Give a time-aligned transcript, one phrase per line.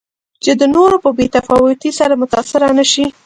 [0.43, 3.05] چې د نورو په بې تفاوتۍ سره متأثره نه شي.